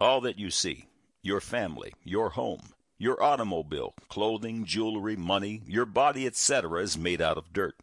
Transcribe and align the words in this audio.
All 0.00 0.22
that 0.22 0.38
you 0.38 0.50
see, 0.50 0.86
your 1.20 1.42
family, 1.42 1.92
your 2.04 2.30
home, 2.30 2.72
your 2.96 3.22
automobile, 3.22 3.92
clothing, 4.08 4.64
jewelry, 4.64 5.14
money, 5.14 5.60
your 5.66 5.84
body, 5.84 6.26
etc., 6.26 6.82
is 6.82 6.96
made 6.96 7.20
out 7.20 7.36
of 7.36 7.52
dirt. 7.52 7.76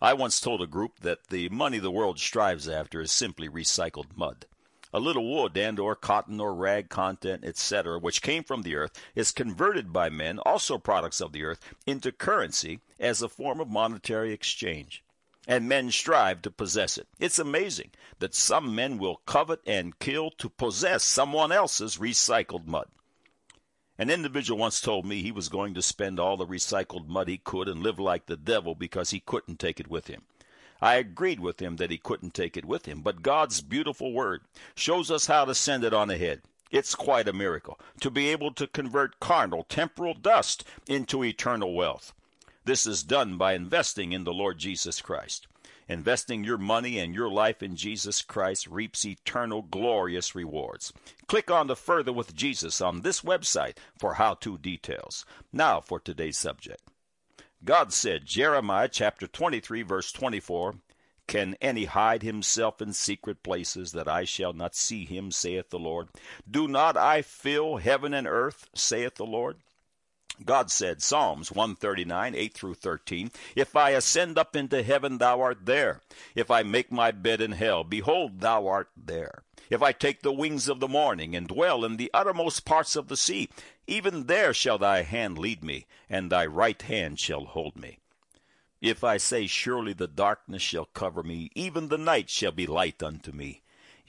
I 0.00 0.14
once 0.14 0.40
told 0.40 0.62
a 0.62 0.66
group 0.66 1.00
that 1.00 1.26
the 1.28 1.50
money 1.50 1.78
the 1.78 1.90
world 1.90 2.18
strives 2.18 2.66
after 2.66 3.02
is 3.02 3.12
simply 3.12 3.50
recycled 3.50 4.16
mud. 4.16 4.46
A 4.94 4.98
little 4.98 5.30
wood 5.30 5.54
and 5.58 5.78
or 5.78 5.94
cotton 5.94 6.40
or 6.40 6.54
rag 6.54 6.88
content, 6.88 7.44
etc., 7.44 7.98
which 7.98 8.22
came 8.22 8.44
from 8.44 8.62
the 8.62 8.74
earth, 8.74 8.98
is 9.14 9.30
converted 9.30 9.92
by 9.92 10.08
men, 10.08 10.38
also 10.38 10.78
products 10.78 11.20
of 11.20 11.32
the 11.32 11.44
earth, 11.44 11.60
into 11.86 12.12
currency 12.12 12.80
as 12.98 13.20
a 13.20 13.28
form 13.28 13.60
of 13.60 13.68
monetary 13.68 14.32
exchange. 14.32 15.04
And 15.48 15.68
men 15.68 15.90
strive 15.90 16.42
to 16.42 16.50
possess 16.50 16.96
it. 16.96 17.08
It's 17.18 17.38
amazing 17.38 17.90
that 18.20 18.34
some 18.34 18.74
men 18.74 18.98
will 18.98 19.22
covet 19.26 19.60
and 19.66 19.98
kill 19.98 20.30
to 20.38 20.48
possess 20.48 21.02
someone 21.02 21.50
else's 21.50 21.98
recycled 21.98 22.66
mud. 22.66 22.88
An 23.98 24.08
individual 24.08 24.58
once 24.58 24.80
told 24.80 25.04
me 25.04 25.20
he 25.20 25.32
was 25.32 25.48
going 25.48 25.74
to 25.74 25.82
spend 25.82 26.18
all 26.18 26.36
the 26.36 26.46
recycled 26.46 27.08
mud 27.08 27.28
he 27.28 27.38
could 27.38 27.68
and 27.68 27.82
live 27.82 27.98
like 27.98 28.26
the 28.26 28.36
devil 28.36 28.74
because 28.74 29.10
he 29.10 29.20
couldn't 29.20 29.58
take 29.58 29.78
it 29.78 29.88
with 29.88 30.06
him. 30.06 30.22
I 30.80 30.94
agreed 30.94 31.38
with 31.38 31.60
him 31.60 31.76
that 31.76 31.90
he 31.90 31.98
couldn't 31.98 32.34
take 32.34 32.56
it 32.56 32.64
with 32.64 32.86
him, 32.86 33.02
but 33.02 33.22
God's 33.22 33.60
beautiful 33.60 34.12
word 34.12 34.42
shows 34.74 35.10
us 35.10 35.26
how 35.26 35.44
to 35.44 35.54
send 35.54 35.84
it 35.84 35.94
on 35.94 36.10
ahead. 36.10 36.42
It's 36.72 36.94
quite 36.94 37.28
a 37.28 37.32
miracle 37.32 37.78
to 38.00 38.10
be 38.10 38.30
able 38.30 38.52
to 38.54 38.66
convert 38.66 39.20
carnal, 39.20 39.64
temporal 39.64 40.14
dust 40.14 40.64
into 40.88 41.22
eternal 41.22 41.74
wealth. 41.74 42.14
This 42.64 42.86
is 42.86 43.02
done 43.02 43.38
by 43.38 43.54
investing 43.54 44.12
in 44.12 44.22
the 44.22 44.32
Lord 44.32 44.58
Jesus 44.58 45.00
Christ. 45.00 45.48
Investing 45.88 46.44
your 46.44 46.58
money 46.58 46.98
and 47.00 47.12
your 47.12 47.28
life 47.28 47.60
in 47.60 47.74
Jesus 47.74 48.22
Christ 48.22 48.68
reaps 48.68 49.04
eternal, 49.04 49.62
glorious 49.62 50.36
rewards. 50.36 50.92
Click 51.26 51.50
on 51.50 51.66
the 51.66 51.74
Further 51.74 52.12
with 52.12 52.36
Jesus 52.36 52.80
on 52.80 53.00
this 53.00 53.22
website 53.22 53.78
for 53.98 54.14
how 54.14 54.34
to 54.34 54.58
details. 54.58 55.24
Now 55.52 55.80
for 55.80 55.98
today's 55.98 56.38
subject. 56.38 56.82
God 57.64 57.92
said, 57.92 58.26
Jeremiah 58.26 58.88
chapter 58.88 59.26
23, 59.26 59.82
verse 59.82 60.12
24, 60.12 60.76
Can 61.26 61.56
any 61.60 61.86
hide 61.86 62.22
himself 62.22 62.80
in 62.80 62.92
secret 62.92 63.42
places 63.42 63.90
that 63.90 64.06
I 64.06 64.22
shall 64.22 64.52
not 64.52 64.76
see 64.76 65.04
him, 65.04 65.32
saith 65.32 65.70
the 65.70 65.80
Lord? 65.80 66.08
Do 66.48 66.68
not 66.68 66.96
I 66.96 67.22
fill 67.22 67.78
heaven 67.78 68.14
and 68.14 68.28
earth, 68.28 68.68
saith 68.72 69.16
the 69.16 69.26
Lord? 69.26 69.58
God 70.44 70.70
said, 70.70 71.02
Psalms 71.02 71.52
139, 71.52 72.34
8 72.34 72.54
through 72.54 72.74
13, 72.74 73.30
If 73.54 73.76
I 73.76 73.90
ascend 73.90 74.38
up 74.38 74.56
into 74.56 74.82
heaven, 74.82 75.18
thou 75.18 75.40
art 75.40 75.66
there. 75.66 76.00
If 76.34 76.50
I 76.50 76.62
make 76.62 76.90
my 76.90 77.10
bed 77.10 77.40
in 77.40 77.52
hell, 77.52 77.84
behold, 77.84 78.40
thou 78.40 78.66
art 78.66 78.88
there. 78.96 79.44
If 79.70 79.82
I 79.82 79.92
take 79.92 80.22
the 80.22 80.32
wings 80.32 80.68
of 80.68 80.80
the 80.80 80.88
morning 80.88 81.36
and 81.36 81.46
dwell 81.46 81.84
in 81.84 81.96
the 81.96 82.10
uttermost 82.12 82.64
parts 82.64 82.96
of 82.96 83.08
the 83.08 83.16
sea, 83.16 83.50
even 83.86 84.26
there 84.26 84.52
shall 84.52 84.78
thy 84.78 85.02
hand 85.02 85.38
lead 85.38 85.62
me, 85.62 85.86
and 86.08 86.30
thy 86.30 86.46
right 86.46 86.80
hand 86.80 87.20
shall 87.20 87.44
hold 87.44 87.76
me. 87.76 87.98
If 88.80 89.04
I 89.04 89.16
say, 89.16 89.46
Surely 89.46 89.92
the 89.92 90.08
darkness 90.08 90.62
shall 90.62 90.86
cover 90.86 91.22
me, 91.22 91.50
even 91.54 91.88
the 91.88 91.98
night 91.98 92.28
shall 92.28 92.52
be 92.52 92.66
light 92.66 93.02
unto 93.02 93.32
me. 93.32 93.61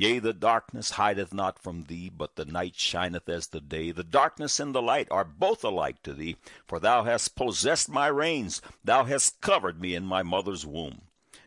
Yea, 0.03 0.19
the 0.19 0.33
darkness 0.33 0.91
hideth 0.91 1.33
not 1.33 1.57
from 1.57 1.85
thee, 1.85 2.09
but 2.09 2.35
the 2.35 2.43
night 2.43 2.75
shineth 2.75 3.29
as 3.29 3.47
the 3.47 3.61
day. 3.61 3.89
The 3.89 4.03
darkness 4.03 4.59
and 4.59 4.75
the 4.75 4.81
light 4.81 5.07
are 5.09 5.23
both 5.23 5.63
alike 5.63 6.03
to 6.03 6.13
thee, 6.13 6.35
for 6.67 6.77
thou 6.77 7.03
hast 7.05 7.37
possessed 7.37 7.87
my 7.87 8.07
reins, 8.07 8.61
thou 8.83 9.05
hast 9.05 9.39
covered 9.39 9.79
me 9.79 9.95
in 9.95 10.03
my 10.03 10.21
mother's 10.21 10.65
womb. 10.65 11.03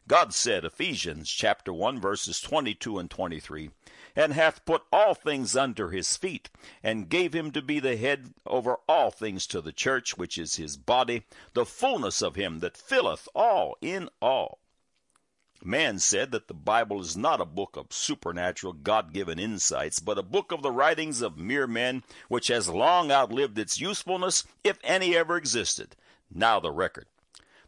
God 0.09 0.33
said, 0.33 0.65
Ephesians 0.65 1.31
chapter 1.31 1.71
1, 1.71 2.01
verses 2.01 2.41
22 2.41 2.99
and 2.99 3.11
23, 3.11 3.73
and 4.17 4.33
hath 4.33 4.65
put 4.65 4.85
all 4.91 5.13
things 5.13 5.55
under 5.55 5.91
his 5.91 6.17
feet, 6.17 6.49
and 6.83 7.11
gave 7.11 7.35
him 7.35 7.51
to 7.51 7.61
be 7.61 7.79
the 7.79 7.99
head 7.99 8.33
over 8.47 8.79
all 8.89 9.11
things 9.11 9.47
to 9.49 9.61
the 9.61 9.71
church, 9.71 10.17
which 10.17 10.39
is 10.39 10.57
his 10.57 10.79
body, 10.79 11.25
the 11.53 11.67
fullness 11.67 12.23
of 12.23 12.37
him 12.37 12.61
that 12.61 12.79
filleth 12.79 13.29
all 13.35 13.77
in 13.83 14.09
all. 14.23 14.61
Man 15.67 15.99
said 15.99 16.31
that 16.31 16.47
the 16.47 16.55
Bible 16.55 17.01
is 17.01 17.17
not 17.17 17.41
a 17.41 17.45
book 17.45 17.77
of 17.77 17.93
supernatural, 17.93 18.73
God 18.73 19.13
given 19.13 19.41
insights, 19.41 19.99
but 19.99 20.17
a 20.17 20.23
book 20.23 20.53
of 20.53 20.63
the 20.63 20.71
writings 20.71 21.23
of 21.23 21.39
mere 21.39 21.67
men, 21.67 22.05
which 22.29 22.47
has 22.47 22.69
long 22.69 23.11
outlived 23.11 23.59
its 23.59 23.81
usefulness, 23.81 24.45
if 24.63 24.79
any 24.85 25.17
ever 25.17 25.37
existed. 25.37 25.97
Now 26.33 26.61
the 26.61 26.71
record. 26.71 27.07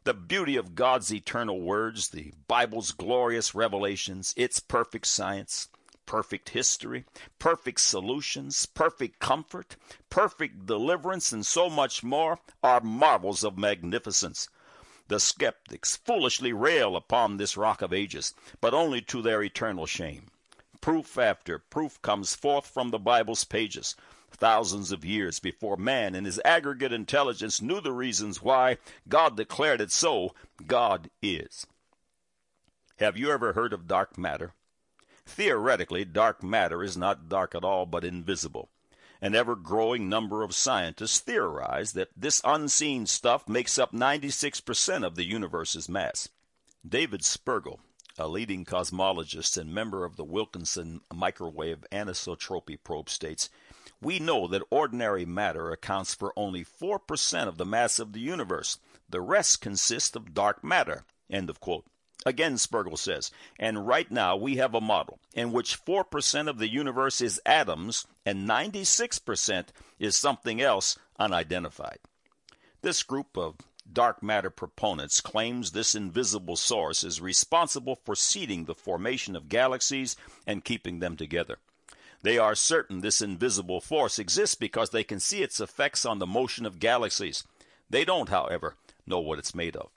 The 0.04 0.14
beauty 0.14 0.54
of 0.54 0.76
God's 0.76 1.12
eternal 1.12 1.60
words, 1.60 2.10
the 2.10 2.32
Bible's 2.46 2.92
glorious 2.92 3.52
revelations, 3.52 4.32
its 4.36 4.60
perfect 4.60 5.08
science, 5.08 5.68
perfect 6.06 6.50
history, 6.50 7.04
perfect 7.40 7.80
solutions, 7.80 8.64
perfect 8.64 9.18
comfort, 9.18 9.74
perfect 10.08 10.66
deliverance, 10.66 11.32
and 11.32 11.44
so 11.44 11.68
much 11.68 12.04
more 12.04 12.38
are 12.62 12.80
marvels 12.80 13.42
of 13.42 13.58
magnificence. 13.58 14.48
The 15.08 15.18
skeptics 15.18 15.96
foolishly 15.96 16.52
rail 16.52 16.94
upon 16.94 17.38
this 17.38 17.56
rock 17.56 17.80
of 17.80 17.94
ages, 17.94 18.34
but 18.60 18.74
only 18.74 19.00
to 19.02 19.22
their 19.22 19.42
eternal 19.42 19.86
shame. 19.86 20.30
Proof 20.82 21.16
after 21.18 21.58
proof 21.58 22.00
comes 22.02 22.34
forth 22.34 22.66
from 22.66 22.90
the 22.90 22.98
Bible's 22.98 23.44
pages. 23.44 23.96
Thousands 24.30 24.92
of 24.92 25.06
years 25.06 25.40
before 25.40 25.78
man 25.78 26.14
in 26.14 26.26
his 26.26 26.40
aggregate 26.44 26.92
intelligence 26.92 27.62
knew 27.62 27.80
the 27.80 27.92
reasons 27.92 28.42
why 28.42 28.76
God 29.08 29.34
declared 29.34 29.80
it 29.80 29.90
so, 29.90 30.34
God 30.66 31.10
is. 31.22 31.66
Have 32.96 33.16
you 33.16 33.30
ever 33.30 33.54
heard 33.54 33.72
of 33.72 33.86
dark 33.86 34.18
matter? 34.18 34.52
Theoretically, 35.24 36.04
dark 36.04 36.42
matter 36.42 36.82
is 36.82 36.96
not 36.96 37.28
dark 37.30 37.54
at 37.54 37.64
all, 37.64 37.86
but 37.86 38.04
invisible. 38.04 38.68
An 39.20 39.34
ever 39.34 39.56
growing 39.56 40.08
number 40.08 40.44
of 40.44 40.54
scientists 40.54 41.18
theorize 41.18 41.92
that 41.92 42.10
this 42.16 42.40
unseen 42.44 43.04
stuff 43.06 43.48
makes 43.48 43.76
up 43.76 43.92
96% 43.92 45.04
of 45.04 45.16
the 45.16 45.24
universe's 45.24 45.88
mass. 45.88 46.28
David 46.88 47.22
Spergel, 47.22 47.80
a 48.16 48.28
leading 48.28 48.64
cosmologist 48.64 49.56
and 49.56 49.74
member 49.74 50.04
of 50.04 50.14
the 50.14 50.24
Wilkinson 50.24 51.00
microwave 51.12 51.84
anisotropy 51.90 52.78
probe, 52.82 53.10
states 53.10 53.50
We 54.00 54.20
know 54.20 54.46
that 54.46 54.62
ordinary 54.70 55.26
matter 55.26 55.72
accounts 55.72 56.14
for 56.14 56.32
only 56.36 56.64
4% 56.64 57.48
of 57.48 57.58
the 57.58 57.66
mass 57.66 57.98
of 57.98 58.12
the 58.12 58.20
universe. 58.20 58.78
The 59.08 59.20
rest 59.20 59.60
consists 59.60 60.14
of 60.14 60.32
dark 60.32 60.62
matter. 60.62 61.04
End 61.28 61.50
of 61.50 61.58
quote. 61.58 61.86
Again, 62.28 62.56
Spergel 62.56 62.98
says, 62.98 63.30
and 63.58 63.86
right 63.86 64.10
now 64.10 64.36
we 64.36 64.56
have 64.56 64.74
a 64.74 64.82
model 64.82 65.18
in 65.32 65.50
which 65.50 65.82
4% 65.82 66.46
of 66.46 66.58
the 66.58 66.68
universe 66.68 67.22
is 67.22 67.40
atoms 67.46 68.06
and 68.26 68.46
96% 68.46 69.68
is 69.98 70.14
something 70.14 70.60
else 70.60 70.98
unidentified. 71.18 72.00
This 72.82 73.02
group 73.02 73.38
of 73.38 73.56
dark 73.90 74.22
matter 74.22 74.50
proponents 74.50 75.22
claims 75.22 75.72
this 75.72 75.94
invisible 75.94 76.56
source 76.56 77.02
is 77.02 77.18
responsible 77.18 77.96
for 78.04 78.14
seeding 78.14 78.66
the 78.66 78.74
formation 78.74 79.34
of 79.34 79.48
galaxies 79.48 80.14
and 80.46 80.66
keeping 80.66 80.98
them 80.98 81.16
together. 81.16 81.56
They 82.20 82.36
are 82.36 82.54
certain 82.54 83.00
this 83.00 83.22
invisible 83.22 83.80
force 83.80 84.18
exists 84.18 84.54
because 84.54 84.90
they 84.90 85.02
can 85.02 85.18
see 85.18 85.40
its 85.40 85.60
effects 85.60 86.04
on 86.04 86.18
the 86.18 86.26
motion 86.26 86.66
of 86.66 86.78
galaxies. 86.78 87.44
They 87.88 88.04
don't, 88.04 88.28
however, 88.28 88.76
know 89.06 89.18
what 89.18 89.38
it's 89.38 89.54
made 89.54 89.76
of. 89.76 89.88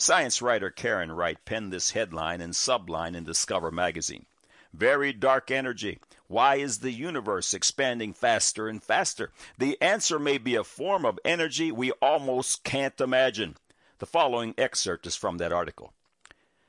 Science 0.00 0.40
writer 0.40 0.70
Karen 0.70 1.10
Wright 1.10 1.44
penned 1.44 1.72
this 1.72 1.90
headline 1.90 2.40
and 2.40 2.52
subline 2.52 3.16
in 3.16 3.24
Discover 3.24 3.72
magazine. 3.72 4.26
Very 4.72 5.12
dark 5.12 5.50
energy. 5.50 5.98
Why 6.28 6.54
is 6.56 6.78
the 6.78 6.92
universe 6.92 7.52
expanding 7.52 8.12
faster 8.12 8.68
and 8.68 8.80
faster? 8.80 9.32
The 9.58 9.76
answer 9.82 10.20
may 10.20 10.38
be 10.38 10.54
a 10.54 10.62
form 10.62 11.04
of 11.04 11.18
energy 11.24 11.72
we 11.72 11.90
almost 12.00 12.62
can't 12.62 13.00
imagine. 13.00 13.56
The 13.98 14.06
following 14.06 14.54
excerpt 14.56 15.04
is 15.04 15.16
from 15.16 15.38
that 15.38 15.52
article. 15.52 15.92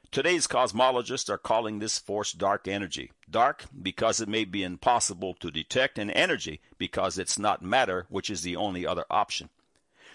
Today's 0.09 0.47
cosmologists 0.47 1.29
are 1.29 1.37
calling 1.37 1.77
this 1.77 1.99
force 1.99 2.31
dark 2.31 2.67
energy. 2.67 3.11
Dark 3.29 3.65
because 3.79 4.19
it 4.19 4.27
may 4.27 4.43
be 4.43 4.63
impossible 4.63 5.35
to 5.35 5.51
detect, 5.51 5.99
and 5.99 6.09
energy 6.09 6.61
because 6.79 7.19
it's 7.19 7.37
not 7.37 7.61
matter, 7.61 8.07
which 8.09 8.31
is 8.31 8.41
the 8.41 8.55
only 8.55 8.87
other 8.87 9.05
option. 9.11 9.51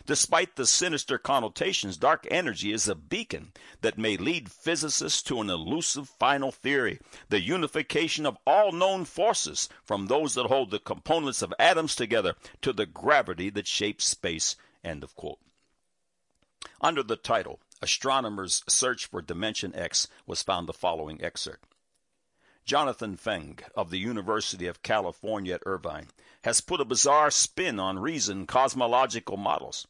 Despite 0.06 0.56
the 0.56 0.66
sinister 0.66 1.16
connotations, 1.16 1.96
dark 1.96 2.26
energy 2.30 2.72
is 2.72 2.88
a 2.88 2.94
beacon 2.94 3.52
that 3.80 3.96
may 3.96 4.18
lead 4.18 4.50
physicists 4.50 5.22
to 5.22 5.40
an 5.40 5.48
elusive 5.48 6.10
final 6.10 6.52
theory, 6.52 7.00
the 7.30 7.40
unification 7.40 8.26
of 8.26 8.36
all 8.46 8.70
known 8.70 9.06
forces, 9.06 9.70
from 9.82 10.06
those 10.06 10.34
that 10.34 10.46
hold 10.46 10.70
the 10.70 10.78
components 10.78 11.40
of 11.40 11.54
atoms 11.58 11.94
together 11.94 12.34
to 12.60 12.74
the 12.74 12.84
gravity 12.84 13.48
that 13.48 13.66
shapes 13.66 14.04
space. 14.04 14.56
End 14.84 15.02
of 15.02 15.16
quote. 15.16 15.38
Under 16.82 17.02
the 17.02 17.16
title, 17.16 17.60
Astronomers 17.80 18.62
Search 18.68 19.06
for 19.06 19.22
Dimension 19.22 19.74
X, 19.74 20.06
was 20.26 20.42
found 20.42 20.68
the 20.68 20.74
following 20.74 21.24
excerpt. 21.24 21.64
Jonathan 22.66 23.16
Feng 23.16 23.58
of 23.74 23.88
the 23.88 23.98
University 23.98 24.66
of 24.66 24.82
California 24.82 25.54
at 25.54 25.62
Irvine 25.64 26.08
has 26.42 26.60
put 26.60 26.80
a 26.80 26.84
bizarre 26.84 27.30
spin 27.30 27.80
on 27.80 27.98
reason 27.98 28.46
cosmological 28.46 29.38
models. 29.38 29.86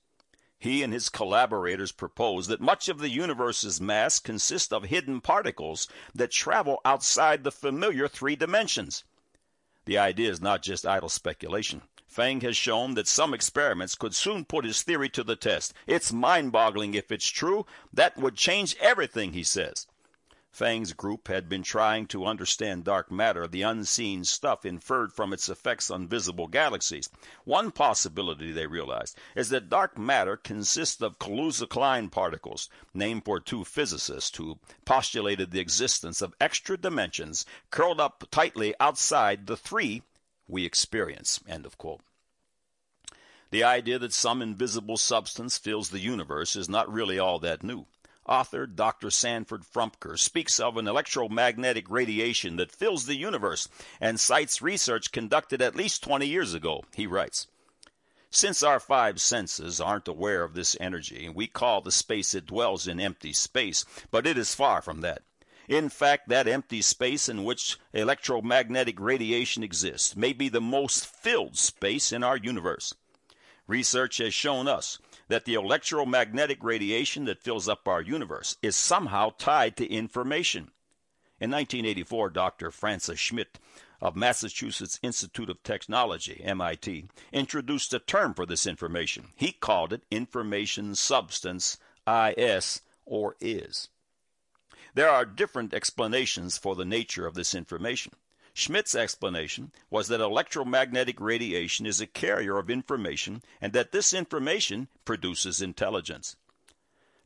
He 0.64 0.82
and 0.82 0.94
his 0.94 1.10
collaborators 1.10 1.92
propose 1.92 2.46
that 2.46 2.58
much 2.58 2.88
of 2.88 2.98
the 2.98 3.10
universe's 3.10 3.82
mass 3.82 4.18
consists 4.18 4.72
of 4.72 4.84
hidden 4.84 5.20
particles 5.20 5.88
that 6.14 6.30
travel 6.30 6.80
outside 6.86 7.44
the 7.44 7.52
familiar 7.52 8.08
three 8.08 8.34
dimensions. 8.34 9.04
The 9.84 9.98
idea 9.98 10.30
is 10.30 10.40
not 10.40 10.62
just 10.62 10.86
idle 10.86 11.10
speculation. 11.10 11.82
Feng 12.06 12.40
has 12.40 12.56
shown 12.56 12.94
that 12.94 13.06
some 13.06 13.34
experiments 13.34 13.94
could 13.94 14.14
soon 14.14 14.46
put 14.46 14.64
his 14.64 14.80
theory 14.80 15.10
to 15.10 15.22
the 15.22 15.36
test. 15.36 15.74
It's 15.86 16.14
mind 16.14 16.50
boggling 16.52 16.94
if 16.94 17.12
it's 17.12 17.28
true. 17.28 17.66
That 17.92 18.16
would 18.16 18.36
change 18.36 18.74
everything, 18.80 19.34
he 19.34 19.42
says. 19.42 19.86
Feng's 20.54 20.92
group 20.92 21.26
had 21.26 21.48
been 21.48 21.64
trying 21.64 22.06
to 22.06 22.26
understand 22.26 22.84
dark 22.84 23.10
matter, 23.10 23.48
the 23.48 23.62
unseen 23.62 24.22
stuff 24.22 24.64
inferred 24.64 25.12
from 25.12 25.32
its 25.32 25.48
effects 25.48 25.90
on 25.90 26.06
visible 26.06 26.46
galaxies. 26.46 27.10
One 27.42 27.72
possibility, 27.72 28.52
they 28.52 28.68
realized, 28.68 29.18
is 29.34 29.48
that 29.48 29.68
dark 29.68 29.98
matter 29.98 30.36
consists 30.36 31.02
of 31.02 31.18
Kaluza-Klein 31.18 32.08
particles, 32.08 32.68
named 32.94 33.24
for 33.24 33.40
two 33.40 33.64
physicists 33.64 34.36
who 34.36 34.60
postulated 34.84 35.50
the 35.50 35.58
existence 35.58 36.22
of 36.22 36.36
extra 36.40 36.76
dimensions 36.76 37.44
curled 37.70 37.98
up 37.98 38.22
tightly 38.30 38.76
outside 38.78 39.48
the 39.48 39.56
three 39.56 40.02
we 40.46 40.64
experience. 40.64 41.40
End 41.48 41.66
of 41.66 41.76
quote. 41.78 42.02
The 43.50 43.64
idea 43.64 43.98
that 43.98 44.12
some 44.12 44.40
invisible 44.40 44.98
substance 44.98 45.58
fills 45.58 45.90
the 45.90 45.98
universe 45.98 46.54
is 46.54 46.68
not 46.68 46.92
really 46.92 47.18
all 47.18 47.40
that 47.40 47.64
new. 47.64 47.86
Author 48.26 48.66
Dr. 48.66 49.10
Sanford 49.10 49.64
Frumker 49.64 50.18
speaks 50.18 50.58
of 50.58 50.76
an 50.76 50.88
electromagnetic 50.88 51.90
radiation 51.90 52.56
that 52.56 52.72
fills 52.72 53.06
the 53.06 53.16
universe 53.16 53.68
and 54.00 54.18
cites 54.18 54.62
research 54.62 55.12
conducted 55.12 55.60
at 55.60 55.76
least 55.76 56.02
20 56.02 56.26
years 56.26 56.54
ago. 56.54 56.84
He 56.94 57.06
writes, 57.06 57.46
since 58.30 58.64
our 58.64 58.80
five 58.80 59.20
senses 59.20 59.80
aren't 59.80 60.08
aware 60.08 60.42
of 60.42 60.54
this 60.54 60.76
energy, 60.80 61.28
we 61.28 61.46
call 61.46 61.80
the 61.80 61.92
space 61.92 62.34
it 62.34 62.46
dwells 62.46 62.88
in 62.88 62.98
empty 62.98 63.32
space, 63.32 63.84
but 64.10 64.26
it 64.26 64.36
is 64.36 64.56
far 64.56 64.82
from 64.82 65.02
that. 65.02 65.22
In 65.68 65.88
fact, 65.88 66.28
that 66.30 66.48
empty 66.48 66.82
space 66.82 67.28
in 67.28 67.44
which 67.44 67.78
electromagnetic 67.92 68.98
radiation 68.98 69.62
exists 69.62 70.16
may 70.16 70.32
be 70.32 70.48
the 70.48 70.60
most 70.60 71.06
filled 71.06 71.56
space 71.56 72.10
in 72.10 72.24
our 72.24 72.36
universe. 72.36 72.92
Research 73.68 74.18
has 74.18 74.34
shown 74.34 74.66
us 74.66 74.98
that 75.28 75.44
the 75.44 75.54
electromagnetic 75.54 76.62
radiation 76.62 77.24
that 77.24 77.42
fills 77.42 77.68
up 77.68 77.88
our 77.88 78.02
universe 78.02 78.56
is 78.62 78.76
somehow 78.76 79.30
tied 79.38 79.76
to 79.76 79.90
information. 79.90 80.70
In 81.40 81.50
1984, 81.50 82.30
Dr. 82.30 82.70
Francis 82.70 83.18
Schmitt 83.18 83.58
of 84.00 84.16
Massachusetts 84.16 85.00
Institute 85.02 85.48
of 85.48 85.62
Technology, 85.62 86.40
MIT, 86.44 87.06
introduced 87.32 87.94
a 87.94 87.98
term 87.98 88.34
for 88.34 88.46
this 88.46 88.66
information. 88.66 89.28
He 89.34 89.52
called 89.52 89.92
it 89.92 90.02
information 90.10 90.94
substance, 90.94 91.78
IS, 92.06 92.82
or 93.04 93.36
is. 93.40 93.88
There 94.94 95.10
are 95.10 95.24
different 95.24 95.74
explanations 95.74 96.56
for 96.56 96.76
the 96.76 96.84
nature 96.84 97.26
of 97.26 97.34
this 97.34 97.54
information. 97.54 98.12
Schmitt's 98.56 98.94
explanation 98.94 99.72
was 99.90 100.06
that 100.06 100.20
electromagnetic 100.20 101.20
radiation 101.20 101.86
is 101.86 102.00
a 102.00 102.06
carrier 102.06 102.56
of 102.56 102.70
information 102.70 103.42
and 103.60 103.72
that 103.72 103.90
this 103.90 104.14
information 104.14 104.86
produces 105.04 105.60
intelligence. 105.60 106.36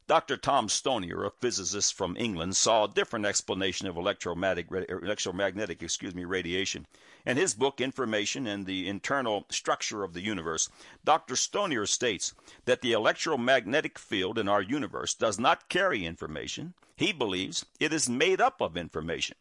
Dr. 0.06 0.38
Tom 0.38 0.68
Stonier, 0.68 1.26
a 1.26 1.30
physicist 1.30 1.92
from 1.92 2.16
England, 2.16 2.56
saw 2.56 2.84
a 2.84 2.88
different 2.88 3.26
explanation 3.26 3.86
of 3.86 3.98
electromagnetic, 3.98 4.72
er, 4.72 5.00
electromagnetic 5.04 5.82
excuse 5.82 6.14
me, 6.14 6.24
radiation. 6.24 6.86
In 7.26 7.36
his 7.36 7.52
book, 7.52 7.78
Information 7.78 8.46
and 8.46 8.64
the 8.64 8.88
Internal 8.88 9.44
Structure 9.50 10.04
of 10.04 10.14
the 10.14 10.22
Universe, 10.22 10.70
Dr. 11.04 11.34
Stonier 11.36 11.86
states 11.86 12.32
that 12.64 12.80
the 12.80 12.92
electromagnetic 12.92 13.98
field 13.98 14.38
in 14.38 14.48
our 14.48 14.62
universe 14.62 15.12
does 15.12 15.38
not 15.38 15.68
carry 15.68 16.06
information. 16.06 16.72
He 16.96 17.12
believes 17.12 17.66
it 17.78 17.92
is 17.92 18.08
made 18.08 18.40
up 18.40 18.62
of 18.62 18.78
information. 18.78 19.36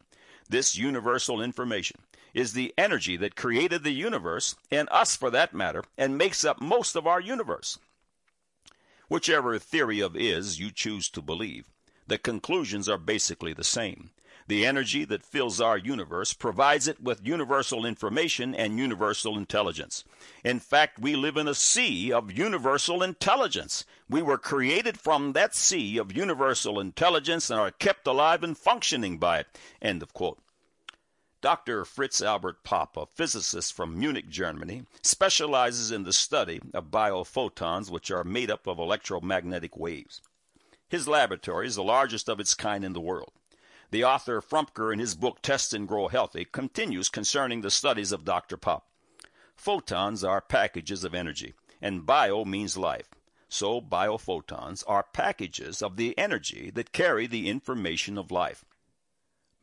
This 0.48 0.76
universal 0.76 1.42
information 1.42 2.00
is 2.32 2.52
the 2.52 2.72
energy 2.78 3.16
that 3.18 3.36
created 3.36 3.84
the 3.84 3.92
universe, 3.92 4.54
and 4.70 4.88
us 4.90 5.14
for 5.14 5.30
that 5.30 5.52
matter, 5.52 5.84
and 5.96 6.16
makes 6.16 6.44
up 6.44 6.60
most 6.60 6.96
of 6.96 7.06
our 7.06 7.20
universe. 7.20 7.78
Whichever 9.08 9.58
theory 9.58 10.00
of 10.00 10.16
is 10.16 10.58
you 10.58 10.70
choose 10.70 11.08
to 11.10 11.22
believe, 11.22 11.66
the 12.06 12.18
conclusions 12.18 12.88
are 12.88 12.98
basically 12.98 13.52
the 13.52 13.64
same. 13.64 14.10
The 14.48 14.64
energy 14.64 15.04
that 15.04 15.26
fills 15.26 15.60
our 15.60 15.76
universe 15.76 16.32
provides 16.32 16.88
it 16.88 17.02
with 17.02 17.26
universal 17.26 17.84
information 17.84 18.54
and 18.54 18.78
universal 18.78 19.36
intelligence. 19.36 20.04
In 20.42 20.58
fact, 20.58 20.98
we 20.98 21.14
live 21.16 21.36
in 21.36 21.46
a 21.46 21.54
sea 21.54 22.10
of 22.10 22.32
universal 22.32 23.02
intelligence. 23.02 23.84
We 24.08 24.22
were 24.22 24.38
created 24.38 24.98
from 24.98 25.34
that 25.34 25.54
sea 25.54 25.98
of 25.98 26.16
universal 26.16 26.80
intelligence 26.80 27.50
and 27.50 27.60
are 27.60 27.70
kept 27.70 28.06
alive 28.06 28.42
and 28.42 28.56
functioning 28.56 29.18
by 29.18 29.40
it. 29.40 29.58
End 29.82 30.02
of 30.02 30.14
quote. 30.14 30.38
Dr. 31.42 31.84
Fritz 31.84 32.22
Albert 32.22 32.64
Popp, 32.64 32.96
a 32.96 33.04
physicist 33.04 33.74
from 33.74 33.98
Munich, 33.98 34.30
Germany, 34.30 34.86
specializes 35.02 35.92
in 35.92 36.04
the 36.04 36.12
study 36.14 36.58
of 36.72 36.90
biophotons, 36.90 37.90
which 37.90 38.10
are 38.10 38.24
made 38.24 38.50
up 38.50 38.66
of 38.66 38.78
electromagnetic 38.78 39.76
waves. 39.76 40.22
His 40.88 41.06
laboratory 41.06 41.66
is 41.66 41.76
the 41.76 41.84
largest 41.84 42.30
of 42.30 42.40
its 42.40 42.54
kind 42.54 42.82
in 42.82 42.94
the 42.94 43.00
world. 43.00 43.32
The 43.90 44.04
author 44.04 44.42
Frumker, 44.42 44.92
in 44.92 44.98
his 44.98 45.14
book 45.14 45.40
Test 45.40 45.72
and 45.72 45.88
Grow 45.88 46.08
Healthy, 46.08 46.44
continues 46.52 47.08
concerning 47.08 47.62
the 47.62 47.70
studies 47.70 48.12
of 48.12 48.24
Dr. 48.24 48.58
Popp. 48.58 48.86
Photons 49.56 50.22
are 50.22 50.42
packages 50.42 51.04
of 51.04 51.14
energy, 51.14 51.54
and 51.80 52.04
bio 52.04 52.44
means 52.44 52.76
life. 52.76 53.08
So 53.48 53.80
biophotons 53.80 54.84
are 54.86 55.02
packages 55.02 55.80
of 55.80 55.96
the 55.96 56.16
energy 56.18 56.70
that 56.74 56.92
carry 56.92 57.26
the 57.26 57.48
information 57.48 58.18
of 58.18 58.30
life. 58.30 58.62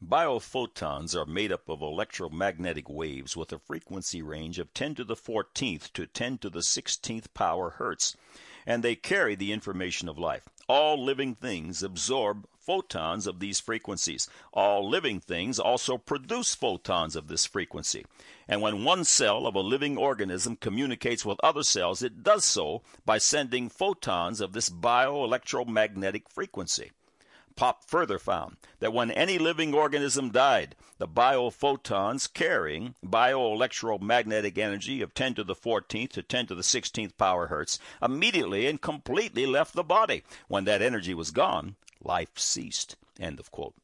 Biophotons 0.04 1.16
are 1.16 1.27
made 1.27 1.51
up 1.51 1.69
of 1.69 1.83
electromagnetic 1.83 2.89
waves 2.89 3.38
with 3.38 3.54
a 3.54 3.60
frequency 3.60 4.24
range 4.24 4.57
of 4.57 4.74
10 4.74 4.95
to 4.95 5.04
the 5.04 5.16
14th 5.16 5.94
to 5.94 6.07
10 6.07 6.39
to 6.39 6.50
the 6.50 6.62
16th 6.62 7.31
power 7.36 7.69
hertz, 7.69 8.18
and 8.66 8.83
they 8.83 8.95
carry 8.95 9.36
the 9.36 9.51
information 9.51 10.10
of 10.10 10.18
life. 10.18 10.50
All 10.68 11.01
living 11.01 11.36
things 11.36 11.83
absorb 11.83 12.48
photons 12.66 13.28
of 13.28 13.40
these 13.40 13.60
frequencies. 13.60 14.28
All 14.54 14.90
living 14.90 15.20
things 15.20 15.60
also 15.60 15.98
produce 15.98 16.56
photons 16.56 17.16
of 17.16 17.28
this 17.28 17.46
frequency. 17.46 18.06
And 18.48 18.62
when 18.62 18.84
one 18.84 19.04
cell 19.04 19.46
of 19.46 19.56
a 19.56 19.60
living 19.60 19.98
organism 19.98 20.56
communicates 20.56 21.24
with 21.24 21.40
other 21.44 21.64
cells, 21.64 22.02
it 22.02 22.24
does 22.24 22.44
so 22.44 22.82
by 23.06 23.20
sending 23.20 23.70
photons 23.70 24.42
of 24.42 24.54
this 24.54 24.70
bioelectromagnetic 24.70 26.30
frequency. 26.30 26.92
Popp 27.56 27.86
further 27.86 28.20
found 28.20 28.58
that 28.80 28.92
when 28.92 29.10
any 29.12 29.38
living 29.38 29.74
organism 29.74 30.30
died, 30.30 30.76
the 30.98 31.08
biophotons 31.08 32.32
carrying 32.34 32.96
bioelectromagnetic 33.06 34.58
energy 34.58 35.01
of 35.01 35.13
10 35.13 35.36
to 35.36 35.44
the 35.46 35.56
14th 35.56 36.12
to 36.12 36.22
10 36.22 36.48
to 36.48 36.56
the 36.56 36.62
16th 36.62 37.16
power 37.16 37.48
hertz 37.48 37.80
immediately 38.01 38.68
and 38.68 38.82
completely 38.82 39.46
left 39.46 39.74
the 39.74 39.84
body. 39.84 40.24
When 40.50 40.66
that 40.66 40.82
energy 40.82 41.13
was 41.13 41.32
gone, 41.32 41.78
life 42.06 42.38
ceased. 42.38 42.96
End 43.20 43.40
of 43.40 43.52
quote. 43.52 43.76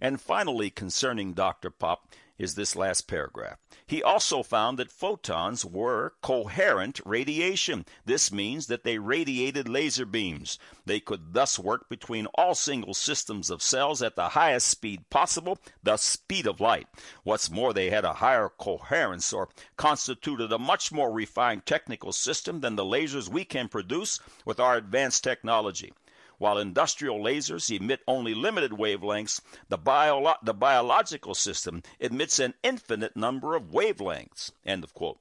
And 0.00 0.20
finally, 0.20 0.68
concerning 0.68 1.32
Dr. 1.32 1.70
Popp, 1.70 2.08
is 2.42 2.56
this 2.56 2.74
last 2.74 3.02
paragraph. 3.02 3.58
He 3.86 4.02
also 4.02 4.42
found 4.42 4.76
that 4.78 4.90
photons 4.90 5.64
were 5.64 6.14
coherent 6.22 7.00
radiation. 7.04 7.86
This 8.04 8.32
means 8.32 8.66
that 8.66 8.82
they 8.82 8.98
radiated 8.98 9.68
laser 9.68 10.04
beams. 10.04 10.58
They 10.84 10.98
could 10.98 11.34
thus 11.34 11.56
work 11.56 11.88
between 11.88 12.26
all 12.34 12.56
single 12.56 12.94
systems 12.94 13.48
of 13.48 13.62
cells 13.62 14.02
at 14.02 14.16
the 14.16 14.30
highest 14.30 14.66
speed 14.66 15.08
possible, 15.08 15.58
the 15.84 15.96
speed 15.96 16.48
of 16.48 16.60
light. 16.60 16.88
What's 17.22 17.48
more, 17.48 17.72
they 17.72 17.90
had 17.90 18.04
a 18.04 18.14
higher 18.14 18.48
coherence 18.48 19.32
or 19.32 19.48
constituted 19.76 20.52
a 20.52 20.58
much 20.58 20.90
more 20.90 21.12
refined 21.12 21.64
technical 21.64 22.12
system 22.12 22.60
than 22.60 22.74
the 22.74 22.84
lasers 22.84 23.28
we 23.28 23.44
can 23.44 23.68
produce 23.68 24.18
with 24.44 24.58
our 24.58 24.76
advanced 24.76 25.22
technology. 25.22 25.92
While 26.42 26.58
industrial 26.58 27.20
lasers 27.20 27.70
emit 27.70 28.00
only 28.08 28.34
limited 28.34 28.72
wavelengths, 28.72 29.40
the, 29.68 29.78
bio- 29.78 30.34
the 30.42 30.52
biological 30.52 31.36
system 31.36 31.84
emits 32.00 32.40
an 32.40 32.54
infinite 32.64 33.16
number 33.16 33.54
of 33.54 33.70
wavelengths. 33.70 34.50
End 34.66 34.82
of 34.82 34.92
quote. 34.92 35.20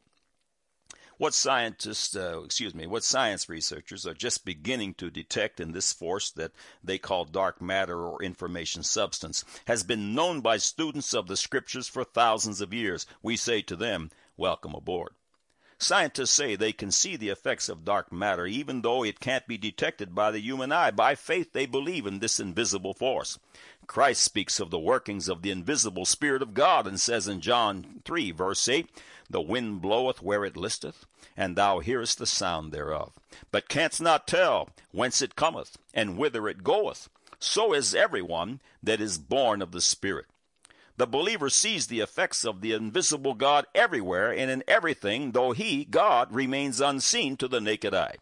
What 1.19 1.35
scientists, 1.35 2.15
uh, 2.15 2.41
excuse 2.43 2.73
me, 2.73 2.87
what 2.87 3.03
science 3.03 3.47
researchers 3.47 4.07
are 4.07 4.15
just 4.15 4.45
beginning 4.45 4.95
to 4.95 5.11
detect 5.11 5.59
in 5.59 5.73
this 5.73 5.93
force 5.93 6.31
that 6.31 6.53
they 6.83 6.97
call 6.97 7.25
dark 7.25 7.61
matter 7.61 8.03
or 8.03 8.23
information 8.23 8.81
substance 8.81 9.45
has 9.65 9.83
been 9.83 10.15
known 10.15 10.41
by 10.41 10.57
students 10.57 11.13
of 11.13 11.27
the 11.27 11.37
scriptures 11.37 11.87
for 11.87 12.03
thousands 12.03 12.61
of 12.61 12.73
years. 12.73 13.05
We 13.21 13.37
say 13.37 13.61
to 13.61 13.75
them, 13.75 14.09
welcome 14.37 14.73
aboard. 14.73 15.13
Scientists 15.81 16.29
say 16.29 16.55
they 16.55 16.71
can 16.71 16.91
see 16.91 17.15
the 17.15 17.29
effects 17.29 17.67
of 17.67 17.83
dark 17.83 18.11
matter 18.11 18.45
even 18.45 18.83
though 18.83 19.03
it 19.03 19.19
can't 19.19 19.47
be 19.47 19.57
detected 19.57 20.13
by 20.13 20.29
the 20.29 20.39
human 20.39 20.71
eye. 20.71 20.91
By 20.91 21.15
faith, 21.15 21.53
they 21.53 21.65
believe 21.65 22.05
in 22.05 22.19
this 22.19 22.39
invisible 22.39 22.93
force. 22.93 23.39
Christ 23.87 24.21
speaks 24.21 24.59
of 24.59 24.69
the 24.69 24.77
workings 24.77 25.27
of 25.27 25.41
the 25.41 25.49
invisible 25.49 26.05
Spirit 26.05 26.43
of 26.43 26.53
God 26.53 26.85
and 26.85 26.99
says 26.99 27.27
in 27.27 27.41
John 27.41 28.01
3, 28.05 28.29
verse 28.29 28.69
8, 28.69 28.89
The 29.27 29.41
wind 29.41 29.81
bloweth 29.81 30.21
where 30.21 30.45
it 30.45 30.55
listeth, 30.55 31.07
and 31.35 31.55
thou 31.55 31.79
hearest 31.79 32.19
the 32.19 32.27
sound 32.27 32.71
thereof, 32.71 33.11
but 33.51 33.67
canst 33.67 33.99
not 33.99 34.27
tell 34.27 34.69
whence 34.91 35.19
it 35.19 35.35
cometh, 35.35 35.79
and 35.95 36.15
whither 36.15 36.47
it 36.47 36.63
goeth. 36.63 37.09
So 37.39 37.73
is 37.73 37.95
every 37.95 38.21
one 38.21 38.59
that 38.83 39.01
is 39.01 39.17
born 39.17 39.63
of 39.63 39.71
the 39.71 39.81
Spirit. 39.81 40.27
The 41.01 41.07
believer 41.07 41.49
sees 41.49 41.87
the 41.87 41.99
effects 41.99 42.45
of 42.45 42.61
the 42.61 42.73
invisible 42.73 43.33
God 43.33 43.65
everywhere 43.73 44.31
and 44.31 44.51
in 44.51 44.63
everything, 44.67 45.31
though 45.31 45.51
he, 45.51 45.83
God, 45.83 46.31
remains 46.31 46.79
unseen 46.79 47.37
to 47.37 47.47
the 47.47 47.59
naked 47.59 47.95
eye. 47.95 48.17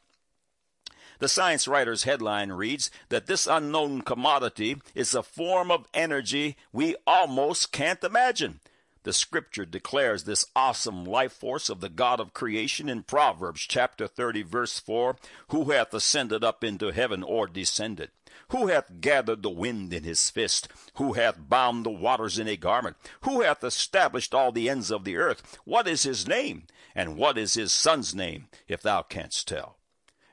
The 1.18 1.28
science 1.28 1.68
writer's 1.68 2.04
headline 2.04 2.54
reads 2.54 2.90
that 3.10 3.28
this 3.28 3.48
unknown 3.48 4.04
commodity 4.04 4.78
is 4.96 5.14
a 5.14 5.22
form 5.22 5.72
of 5.72 5.90
energy 5.94 6.56
we 6.72 6.96
almost 7.06 7.74
can't 7.74 8.02
imagine. 8.02 8.62
The 9.04 9.12
scripture 9.12 9.66
declares 9.66 10.24
this 10.24 10.46
awesome 10.56 11.04
life 11.04 11.34
force 11.34 11.68
of 11.68 11.82
the 11.82 11.90
God 11.90 12.22
of 12.22 12.34
creation 12.34 12.88
in 12.88 13.04
Proverbs 13.04 13.66
chapter 13.68 14.08
30 14.08 14.44
verse 14.44 14.80
4, 14.80 15.18
who 15.50 15.72
hath 15.72 15.94
ascended 15.94 16.46
up 16.46 16.64
into 16.64 16.94
heaven 16.94 17.24
or 17.24 17.46
descended? 17.46 18.12
Who 18.50 18.68
hath 18.68 19.02
gathered 19.02 19.44
the 19.44 19.50
wind 19.50 19.94
in 19.94 20.04
his 20.04 20.30
fist? 20.30 20.68
Who 20.96 21.14
hath 21.14 21.50
bound 21.50 21.86
the 21.86 21.92
waters 21.92 22.40
in 22.40 22.48
a 22.48 22.58
garment? 22.58 22.98
Who 23.22 23.42
hath 23.42 23.64
established 23.64 24.34
all 24.34 24.52
the 24.52 24.70
ends 24.70 24.92
of 24.92 25.04
the 25.04 25.18
earth? 25.18 25.60
What 25.66 25.88
is 25.88 26.04
his 26.04 26.28
name? 26.28 26.64
And 26.96 27.18
what 27.18 27.38
is 27.38 27.54
his 27.54 27.72
son's 27.72 28.16
name, 28.16 28.48
if 28.68 28.82
thou 28.82 29.04
canst 29.04 29.48
tell? 29.48 29.78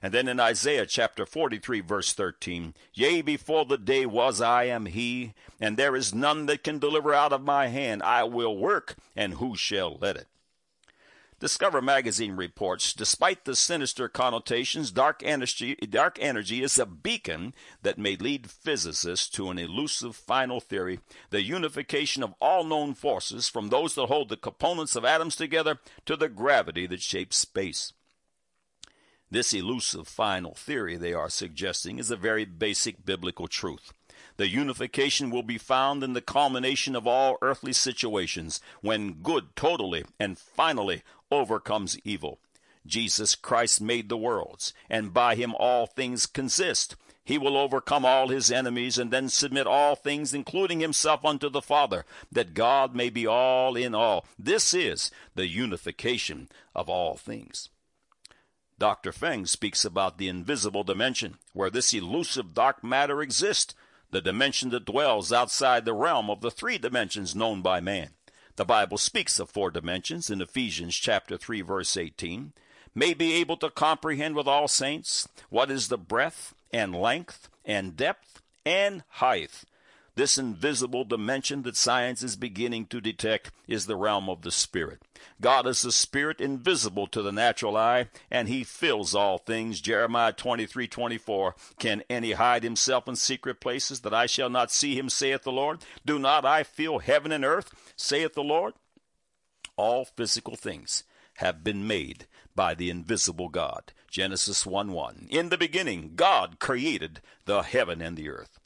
And 0.03 0.13
then 0.15 0.29
in 0.29 0.39
Isaiah 0.39 0.87
chapter 0.87 1.27
43, 1.27 1.81
verse 1.81 2.13
13, 2.13 2.75
Yea, 2.95 3.23
before 3.23 3.65
the 3.65 3.79
day 3.79 4.07
was, 4.07 4.41
I 4.41 4.65
am 4.65 4.87
he, 4.87 5.35
and 5.61 5.77
there 5.77 5.97
is 5.97 6.15
none 6.15 6.47
that 6.47 6.63
can 6.63 6.79
deliver 6.79 7.13
out 7.13 7.33
of 7.33 7.43
my 7.43 7.69
hand. 7.69 8.03
I 8.03 8.25
will 8.25 8.57
work, 8.57 8.97
and 9.15 9.35
who 9.35 9.57
shall 9.57 9.97
let 10.01 10.17
it? 10.17 10.29
Discover 11.39 11.83
magazine 11.83 12.35
reports, 12.35 12.95
despite 12.95 13.45
the 13.45 13.55
sinister 13.55 14.09
connotations, 14.09 14.91
dark 14.91 15.23
energy, 15.23 15.75
dark 15.75 16.17
energy 16.19 16.63
is 16.63 16.79
a 16.79 16.87
beacon 16.87 17.53
that 17.83 17.99
may 17.99 18.17
lead 18.17 18.51
physicists 18.51 19.29
to 19.31 19.51
an 19.51 19.59
elusive 19.59 20.17
final 20.17 20.61
theory, 20.61 21.01
the 21.29 21.43
unification 21.43 22.23
of 22.23 22.35
all 22.41 22.65
known 22.65 22.95
forces 22.95 23.51
from 23.51 23.69
those 23.69 23.95
that 23.97 24.07
hold 24.07 24.31
the 24.31 24.39
components 24.39 24.97
of 24.97 25.05
atoms 25.05 25.37
together 25.37 25.79
to 26.07 26.17
the 26.17 26.31
gravity 26.31 26.87
that 26.87 27.03
shapes 27.03 27.37
space. 27.37 27.93
This 29.31 29.53
elusive 29.53 30.09
final 30.09 30.55
theory 30.55 30.97
they 30.97 31.13
are 31.13 31.29
suggesting 31.29 31.99
is 31.99 32.11
a 32.11 32.17
very 32.17 32.47
basic 32.47 33.05
biblical 33.05 33.47
truth. 33.47 33.93
The 34.37 34.49
unification 34.49 35.31
will 35.31 35.43
be 35.43 35.59
found 35.59 36.03
in 36.03 36.13
the 36.13 36.21
culmination 36.21 36.95
of 36.95 37.07
all 37.07 37.39
earthly 37.43 37.73
situations 37.73 38.61
when 38.83 39.23
good 39.23 39.57
totally 39.57 40.05
and 40.21 40.39
finally 40.39 41.03
overcomes 41.31 41.99
evil. 42.05 42.39
Jesus 42.87 43.35
Christ 43.35 43.81
made 43.81 44.09
the 44.09 44.17
worlds, 44.17 44.73
and 44.89 45.13
by 45.13 45.35
him 45.35 45.55
all 45.55 45.87
things 45.87 46.27
consist. 46.27 46.97
He 47.25 47.39
will 47.39 47.57
overcome 47.57 48.05
all 48.05 48.29
his 48.29 48.53
enemies 48.53 48.99
and 48.99 49.11
then 49.11 49.29
submit 49.29 49.67
all 49.67 49.97
things, 49.97 50.33
including 50.33 50.79
himself, 50.79 51.25
unto 51.25 51.49
the 51.49 51.61
Father, 51.61 52.05
that 52.31 52.55
God 52.55 52.95
may 52.95 53.11
be 53.11 53.27
all 53.27 53.75
in 53.75 53.97
all. 53.97 54.25
This 54.39 54.73
is 54.73 55.11
the 55.35 55.49
unification 55.49 56.49
of 56.73 56.89
all 56.89 57.17
things. 57.17 57.69
Dr. 58.79 59.11
Feng 59.11 59.47
speaks 59.47 59.85
about 59.85 60.19
the 60.19 60.29
invisible 60.29 60.85
dimension, 60.85 61.39
where 61.53 61.71
this 61.71 61.93
elusive 61.93 62.55
dark 62.55 62.85
matter 62.85 63.21
exists, 63.23 63.75
the 64.11 64.21
dimension 64.21 64.71
that 64.71 64.85
dwells 64.85 65.33
outside 65.33 65.85
the 65.85 65.95
realm 65.95 66.31
of 66.31 66.43
the 66.43 66.51
three 66.51 66.79
dimensions 66.79 67.35
known 67.35 67.63
by 67.63 67.81
man. 67.81 68.11
The 68.57 68.65
Bible 68.65 68.97
speaks 68.97 69.39
of 69.39 69.51
four 69.51 69.71
dimensions 69.71 70.31
in 70.31 70.41
Ephesians 70.41 70.97
chapter 70.97 71.37
3 71.37 71.61
verse 71.61 71.95
18. 71.95 72.55
May 72.95 73.13
be 73.13 73.35
able 73.35 73.59
to 73.59 73.69
comprehend 73.69 74.35
with 74.35 74.49
all 74.49 74.67
saints 74.67 75.29
what 75.51 75.71
is 75.71 75.89
the 75.89 75.99
breadth 75.99 76.55
and 76.73 76.95
length 76.95 77.51
and 77.67 77.95
depth 77.95 78.41
and 78.65 79.05
height 79.09 79.65
this 80.17 80.39
invisible 80.39 81.05
dimension 81.05 81.63
that 81.63 81.77
science 81.77 82.23
is 82.23 82.37
beginning 82.37 82.87
to 82.87 83.01
detect 83.03 83.53
is 83.69 83.85
the 83.85 83.97
realm 83.97 84.31
of 84.31 84.43
the 84.43 84.51
Spirit. 84.51 85.03
God 85.41 85.67
is 85.67 85.85
a 85.85 85.93
spirit 85.93 86.41
invisible 86.41 87.07
to 87.09 87.21
the 87.21 87.33
natural 87.33 87.77
eye, 87.77 88.09
and 88.31 88.49
he 88.49 88.65
fills 88.65 89.15
all 89.15 89.37
things. 89.37 89.81
Jeremiah 89.81 90.33
23 90.33 90.89
24. 90.89 91.55
Can 91.79 92.03
any 92.09 92.33
hide 92.33 92.63
himself 92.63 93.07
in 93.07 93.17
secret 93.17 93.61
places 93.61 94.01
that 94.01 94.15
I 94.15 94.25
shall 94.25 94.49
not 94.49 94.71
see 94.71 94.99
him, 94.99 95.11
saith 95.11 95.43
the 95.43 95.53
Lord? 95.53 95.85
Do 96.05 96.19
not 96.19 96.47
I 96.47 96.63
fill 96.63 97.01
heaven 97.01 97.31
and 97.31 97.45
earth, 97.45 97.93
saith 97.97 98.33
the 98.33 98.43
Lord? 98.43 98.73
All 99.77 100.07
physical 100.07 100.57
things 100.57 101.05
have 101.35 101.63
been 101.63 101.87
made 101.87 102.27
by 102.55 102.75
the 102.75 102.89
invisible 102.89 103.51
God. 103.51 103.93
Genesis 104.11 104.65
1 104.65 104.93
1. 104.93 105.27
In 105.29 105.51
the 105.51 105.59
beginning, 105.59 106.13
God 106.15 106.59
created 106.59 107.21
the 107.45 107.61
heaven 107.61 108.01
and 108.01 108.17
the 108.17 108.31
earth. 108.31 108.59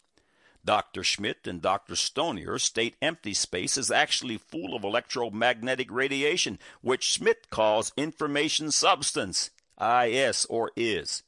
Dr. 0.64 1.02
Schmitt 1.02 1.47
and 1.47 1.62
Dr. 1.62 1.95
Stonier 1.95 2.59
state 2.61 2.97
empty 3.00 3.35
space 3.35 3.79
is 3.79 3.90
actually 3.90 4.38
full 4.38 4.75
of 4.75 4.85
electromagnetic 4.85 5.90
radiation, 5.90 6.59
which 6.83 7.05
Schmitt 7.05 7.50
calls 7.50 7.93
information 7.97 8.71
substance, 8.71 9.50
IS 9.81 10.47
or 10.50 10.71
is. 10.76 11.23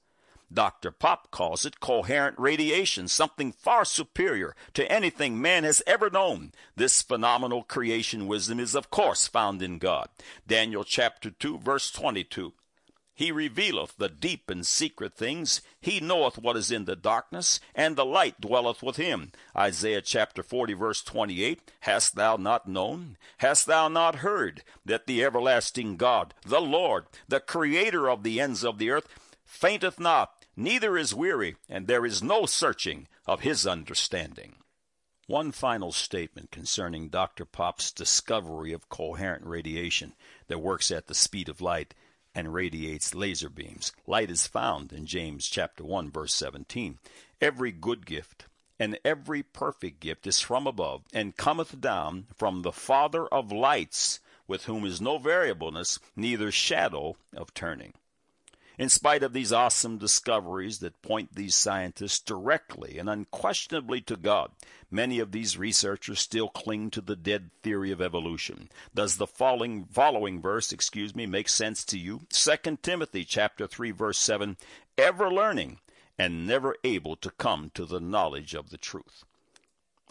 Dr. 0.53 0.91
Popp 0.91 1.31
calls 1.31 1.65
it 1.65 1.81
coherent 1.81 2.39
radiation, 2.39 3.09
something 3.09 3.53
far 3.53 3.87
superior 3.87 4.55
to 4.75 4.91
anything 4.93 5.41
man 5.41 5.65
has 5.65 5.83
ever 5.87 6.11
known. 6.11 6.53
This 6.77 7.01
phenomenal 7.01 7.63
creation 7.63 8.27
wisdom 8.27 8.61
is 8.61 8.75
of 8.75 8.91
course 8.91 9.27
found 9.27 9.63
in 9.63 9.79
God. 9.79 10.09
Daniel 10.47 10.85
chapter 10.85 11.31
2 11.31 11.59
verse 11.59 11.91
22. 11.91 12.53
He 13.23 13.31
revealeth 13.31 13.99
the 13.99 14.09
deep 14.09 14.51
and 14.51 14.67
secret 14.67 15.15
things. 15.15 15.63
He 15.81 16.01
knoweth 16.01 16.39
what 16.39 16.57
is 16.57 16.73
in 16.73 16.87
the 16.87 16.97
darkness, 16.97 17.61
and 17.73 17.95
the 17.95 18.05
light 18.05 18.41
dwelleth 18.41 18.83
with 18.83 18.97
him. 18.97 19.31
Isaiah 19.57 20.03
chapter 20.03 20.43
40, 20.43 20.73
verse 20.73 21.05
28. 21.05 21.71
Hast 21.83 22.17
thou 22.17 22.35
not 22.35 22.67
known? 22.67 23.17
Hast 23.39 23.67
thou 23.67 23.87
not 23.87 24.17
heard 24.27 24.65
that 24.85 25.07
the 25.07 25.23
everlasting 25.23 25.97
God, 25.97 26.35
the 26.45 26.61
Lord, 26.61 27.07
the 27.29 27.39
creator 27.39 28.11
of 28.11 28.25
the 28.25 28.41
ends 28.41 28.65
of 28.65 28.79
the 28.79 28.91
earth, 28.91 29.07
fainteth 29.45 30.01
not, 30.01 30.45
neither 30.57 30.99
is 30.99 31.15
weary, 31.15 31.55
and 31.69 31.87
there 31.87 32.05
is 32.05 32.25
no 32.25 32.45
searching 32.45 33.07
of 33.25 33.43
his 33.43 33.69
understanding. 33.69 34.57
One 35.29 35.53
final 35.53 35.93
statement 35.93 36.51
concerning 36.51 37.09
Dr. 37.09 37.45
Popp's 37.45 37.93
discovery 37.93 38.73
of 38.73 38.89
coherent 38.89 39.47
radiation 39.47 40.15
that 40.49 40.59
works 40.59 40.91
at 40.91 41.07
the 41.07 41.15
speed 41.15 41.49
of 41.49 41.61
light 41.61 41.95
and 42.35 42.55
radiates 42.55 43.15
laser 43.15 43.49
beams. 43.49 43.93
Light 44.07 44.31
is 44.31 44.47
found 44.47 44.93
in 44.93 45.07
James 45.07 45.49
chapter 45.49 45.85
1 45.85 46.11
verse 46.11 46.35
17. 46.35 46.99
Every 47.41 47.73
good 47.73 48.07
gift 48.07 48.47
and 48.79 48.99
every 49.05 49.43
perfect 49.43 50.01
gift 50.01 50.27
is 50.27 50.41
from 50.41 50.67
above 50.67 51.03
and 51.13 51.37
cometh 51.37 51.81
down 51.81 52.27
from 52.35 52.63
the 52.63 52.73
Father 52.73 53.27
of 53.29 53.53
lights, 53.53 54.19
with 54.49 54.65
whom 54.65 54.85
is 54.85 55.01
no 55.01 55.19
variableness, 55.19 55.99
neither 56.17 56.51
shadow 56.51 57.17
of 57.37 57.55
turning. 57.55 57.93
In 58.79 58.89
spite 58.89 59.23
of 59.23 59.35
these 59.35 59.53
awesome 59.53 59.99
discoveries 59.99 60.79
that 60.79 61.03
point 61.03 61.35
these 61.35 61.55
scientists 61.55 62.19
directly 62.21 62.99
and 62.99 63.11
unquestionably 63.11 64.01
to 64.03 64.17
God, 64.17 64.51
many 64.91 65.19
of 65.19 65.31
these 65.31 65.59
researchers 65.59 66.21
still 66.21 66.49
cling 66.49 66.91
to 66.93 67.03
the 67.03 67.15
dead 67.15 67.51
theory 67.63 67.91
of 67.91 68.01
evolution. 68.01 68.71
Does 68.95 69.19
the 69.19 69.27
following, 69.27 69.85
following 69.85 70.41
verse, 70.41 70.73
excuse 70.73 71.15
me, 71.15 71.27
make 71.27 71.51
sense 71.51 71.85
to 71.85 71.99
you? 71.99 72.23
2 72.31 72.79
Timothy 72.81 73.25
chapter 73.25 73.67
3 73.67 73.91
verse 73.91 74.19
7, 74.19 74.57
ever 74.97 75.31
learning 75.31 75.79
and 76.19 76.47
never 76.47 76.75
able 76.83 77.17
to 77.17 77.31
come 77.31 77.71
to 77.75 77.85
the 77.85 78.01
knowledge 78.01 78.55
of 78.55 78.71
the 78.71 78.79
truth. 78.79 79.25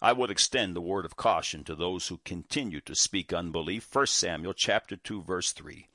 I 0.03 0.13
would 0.13 0.29
extend 0.29 0.75
the 0.75 0.81
word 0.81 1.05
of 1.05 1.15
caution 1.15 1.63
to 1.63 1.75
those 1.75 2.07
who 2.09 2.19
continue 2.25 2.81
to 2.81 2.93
speak 2.93 3.33
unbelief. 3.33 3.87
1 3.91 4.05
Samuel 4.05 4.53
chapter 4.53 4.95
2 4.95 5.23
verse 5.23 5.51
3. 5.51 5.87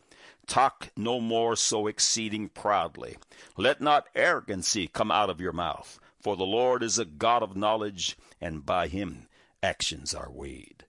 Talk 0.46 0.90
no 0.96 1.20
more 1.20 1.56
so 1.56 1.86
exceeding 1.86 2.48
proudly. 2.48 3.16
Let 3.56 3.80
not 3.80 4.08
arrogancy 4.14 4.86
come 4.86 5.10
out 5.10 5.28
of 5.28 5.40
your 5.40 5.52
mouth, 5.52 5.98
for 6.20 6.36
the 6.36 6.44
Lord 6.46 6.82
is 6.82 6.98
a 6.98 7.04
God 7.04 7.42
of 7.42 7.56
knowledge, 7.56 8.16
and 8.40 8.64
by 8.64 8.86
him 8.88 9.26
actions 9.62 10.14
are 10.14 10.30
weighed. 10.30 10.84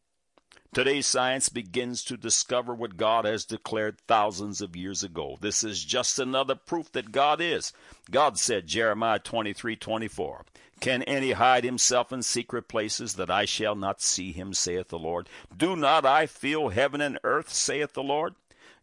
Today, 0.74 1.02
science 1.02 1.50
begins 1.50 2.04
to 2.04 2.18
discover 2.18 2.76
what 2.76 2.98
God 2.98 3.26
has 3.26 3.46
declared 3.46 4.00
thousands 4.02 4.62
of 4.62 4.76
years 4.76 5.02
ago. 5.02 5.38
This 5.42 5.64
is 5.64 5.84
just 5.84 6.20
another 6.20 6.54
proof 6.54 6.92
that 6.92 7.12
God 7.12 7.42
is. 7.42 7.74
God 8.12 8.38
said, 8.38 8.68
Jeremiah 8.68 9.18
23 9.18 9.76
24, 9.76 10.46
Can 10.80 11.02
any 11.04 11.32
hide 11.32 11.64
himself 11.64 12.14
in 12.14 12.22
secret 12.22 12.68
places 12.68 13.16
that 13.16 13.32
I 13.32 13.46
shall 13.46 13.76
not 13.76 14.02
see 14.02 14.32
him, 14.32 14.54
saith 14.54 14.90
the 14.90 15.00
Lord? 15.00 15.30
Do 15.56 15.76
not 15.76 16.06
I 16.06 16.28
fill 16.28 16.70
heaven 16.70 17.02
and 17.02 17.18
earth, 17.24 17.52
saith 17.52 17.94
the 17.94 18.04
Lord? 18.04 18.36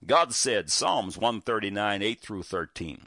God 0.06 0.34
said, 0.34 0.70
Psalms 0.70 1.16
139, 1.16 2.02
8 2.02 2.20
through 2.20 2.42
13. 2.42 3.00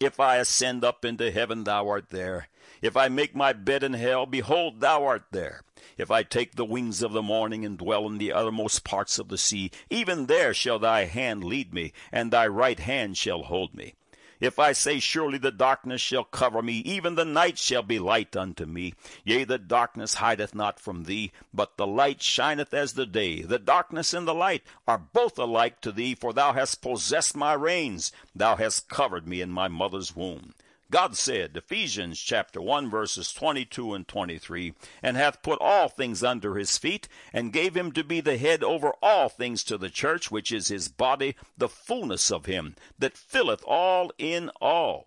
If 0.00 0.18
I 0.18 0.36
ascend 0.36 0.84
up 0.84 1.04
into 1.04 1.30
heaven, 1.30 1.64
thou 1.64 1.88
art 1.88 2.10
there. 2.10 2.48
If 2.82 2.96
I 2.96 3.08
make 3.08 3.36
my 3.36 3.52
bed 3.52 3.82
in 3.82 3.92
hell, 3.92 4.26
behold, 4.26 4.80
thou 4.80 5.04
art 5.04 5.24
there. 5.30 5.62
If 5.96 6.10
I 6.10 6.22
take 6.22 6.54
the 6.54 6.64
wings 6.64 7.02
of 7.02 7.12
the 7.12 7.22
morning 7.22 7.64
and 7.64 7.78
dwell 7.78 8.06
in 8.06 8.18
the 8.18 8.32
uttermost 8.32 8.84
parts 8.84 9.18
of 9.18 9.28
the 9.28 9.38
sea, 9.38 9.70
even 9.90 10.26
there 10.26 10.54
shall 10.54 10.78
thy 10.78 11.04
hand 11.04 11.44
lead 11.44 11.72
me, 11.72 11.92
and 12.10 12.30
thy 12.32 12.46
right 12.46 12.78
hand 12.78 13.16
shall 13.16 13.44
hold 13.44 13.74
me. 13.74 13.94
If 14.40 14.60
I 14.60 14.72
say, 14.72 15.00
Surely 15.00 15.38
the 15.38 15.50
darkness 15.50 16.00
shall 16.00 16.22
cover 16.22 16.62
me, 16.62 16.74
even 16.78 17.16
the 17.16 17.24
night 17.24 17.58
shall 17.58 17.82
be 17.82 17.98
light 17.98 18.36
unto 18.36 18.66
me. 18.66 18.94
Yea, 19.24 19.42
the 19.42 19.58
darkness 19.58 20.14
hideth 20.14 20.54
not 20.54 20.78
from 20.78 21.04
thee, 21.04 21.32
but 21.52 21.76
the 21.76 21.86
light 21.88 22.22
shineth 22.22 22.72
as 22.72 22.92
the 22.92 23.06
day. 23.06 23.42
The 23.42 23.58
darkness 23.58 24.14
and 24.14 24.28
the 24.28 24.34
light 24.34 24.62
are 24.86 24.98
both 24.98 25.38
alike 25.38 25.80
to 25.80 25.90
thee, 25.90 26.14
for 26.14 26.32
thou 26.32 26.52
hast 26.52 26.82
possessed 26.82 27.36
my 27.36 27.52
reins. 27.52 28.12
Thou 28.32 28.54
hast 28.54 28.88
covered 28.88 29.26
me 29.26 29.40
in 29.40 29.50
my 29.50 29.66
mother's 29.66 30.14
womb. 30.14 30.54
God 30.90 31.16
said, 31.18 31.54
Ephesians 31.54 32.18
chapter 32.18 32.62
1 32.62 32.88
verses 32.88 33.34
22 33.34 33.92
and 33.92 34.08
23, 34.08 34.72
and 35.02 35.18
hath 35.18 35.42
put 35.42 35.60
all 35.60 35.88
things 35.88 36.24
under 36.24 36.54
his 36.54 36.78
feet, 36.78 37.08
and 37.30 37.52
gave 37.52 37.76
him 37.76 37.92
to 37.92 38.02
be 38.02 38.22
the 38.22 38.38
head 38.38 38.64
over 38.64 38.94
all 39.02 39.28
things 39.28 39.62
to 39.64 39.76
the 39.76 39.90
church, 39.90 40.30
which 40.30 40.50
is 40.50 40.68
his 40.68 40.88
body, 40.88 41.36
the 41.58 41.68
fullness 41.68 42.32
of 42.32 42.46
him, 42.46 42.74
that 42.98 43.18
filleth 43.18 43.62
all 43.66 44.10
in 44.16 44.50
all. 44.62 45.06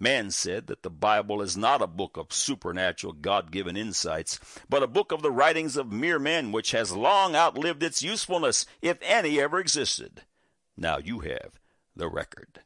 Man 0.00 0.32
said 0.32 0.66
that 0.66 0.82
the 0.82 0.90
Bible 0.90 1.42
is 1.42 1.56
not 1.56 1.82
a 1.82 1.86
book 1.86 2.16
of 2.16 2.32
supernatural 2.32 3.12
God 3.12 3.52
given 3.52 3.76
insights, 3.76 4.40
but 4.68 4.82
a 4.82 4.88
book 4.88 5.12
of 5.12 5.22
the 5.22 5.30
writings 5.30 5.76
of 5.76 5.92
mere 5.92 6.18
men, 6.18 6.50
which 6.50 6.72
has 6.72 6.90
long 6.92 7.36
outlived 7.36 7.84
its 7.84 8.02
usefulness, 8.02 8.66
if 8.82 8.98
any 9.02 9.40
ever 9.40 9.60
existed. 9.60 10.22
Now 10.76 10.98
you 10.98 11.20
have 11.20 11.60
the 11.94 12.08
record. 12.08 12.62